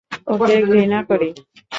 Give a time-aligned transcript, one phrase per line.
[0.27, 1.29] ওকে ঘৃণা করি।